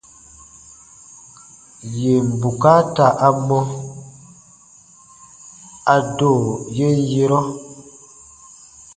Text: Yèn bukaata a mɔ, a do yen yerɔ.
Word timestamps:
Yèn 1.97 2.25
bukaata 2.41 3.05
a 3.25 3.27
mɔ, 3.47 3.57
a 5.93 5.95
do 6.17 6.31
yen 6.77 6.97
yerɔ. 7.11 7.39